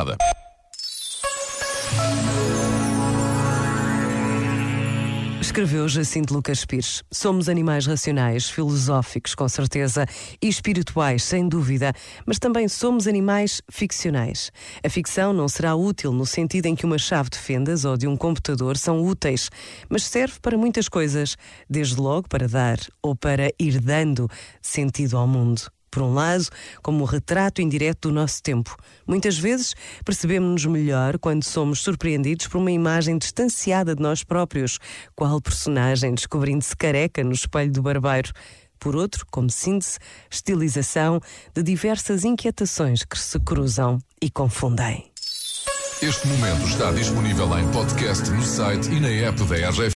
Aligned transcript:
passada. 0.00 0.16
Escreveu 5.40 5.88
Jacinto 5.88 6.32
Lucas 6.32 6.64
Pires. 6.64 7.02
Somos 7.10 7.48
animais 7.48 7.84
racionais, 7.84 8.48
filosóficos, 8.48 9.34
com 9.34 9.48
certeza, 9.48 10.06
e 10.40 10.48
espirituais, 10.48 11.24
sem 11.24 11.48
dúvida, 11.48 11.92
mas 12.24 12.38
também 12.38 12.68
somos 12.68 13.08
animais 13.08 13.60
ficcionais. 13.68 14.52
A 14.84 14.88
ficção 14.88 15.32
não 15.32 15.48
será 15.48 15.74
útil 15.74 16.12
no 16.12 16.24
sentido 16.24 16.66
em 16.66 16.76
que 16.76 16.86
uma 16.86 16.98
chave 16.98 17.30
de 17.30 17.38
fendas 17.38 17.84
ou 17.84 17.96
de 17.96 18.06
um 18.06 18.16
computador 18.16 18.76
são 18.76 19.02
úteis, 19.02 19.50
mas 19.88 20.04
serve 20.04 20.38
para 20.40 20.56
muitas 20.56 20.88
coisas, 20.88 21.36
desde 21.68 21.96
logo 21.96 22.28
para 22.28 22.46
dar 22.46 22.78
ou 23.02 23.16
para 23.16 23.50
ir 23.58 23.80
dando 23.80 24.28
sentido 24.62 25.16
ao 25.16 25.26
mundo 25.26 25.62
por 25.90 26.02
um 26.02 26.14
lado, 26.14 26.46
como 26.82 27.04
retrato 27.04 27.60
indireto 27.60 28.08
do 28.08 28.14
nosso 28.14 28.42
tempo. 28.42 28.76
Muitas 29.06 29.36
vezes 29.38 29.74
percebemos-nos 30.04 30.66
melhor 30.66 31.18
quando 31.18 31.42
somos 31.42 31.80
surpreendidos 31.80 32.46
por 32.46 32.58
uma 32.58 32.70
imagem 32.70 33.18
distanciada 33.18 33.94
de 33.94 34.02
nós 34.02 34.22
próprios, 34.22 34.78
qual 35.14 35.40
personagem 35.40 36.14
descobrindo-se 36.14 36.76
careca 36.76 37.24
no 37.24 37.32
espelho 37.32 37.72
do 37.72 37.82
barbeiro. 37.82 38.32
Por 38.78 38.96
outro, 38.96 39.26
como 39.30 39.50
síntese, 39.50 39.98
estilização 40.30 41.20
de 41.54 41.62
diversas 41.62 42.24
inquietações 42.24 43.04
que 43.04 43.18
se 43.18 43.38
cruzam 43.40 43.98
e 44.22 44.30
confundem. 44.30 45.10
Este 46.02 46.26
momento 46.28 46.66
está 46.66 46.90
disponível 46.92 47.58
em 47.58 47.70
podcast 47.72 48.30
no 48.30 48.42
site 48.42 48.88
e 48.90 49.00
na 49.00 49.08
app 49.08 49.44
da 49.44 49.68
RGF. 49.68 49.88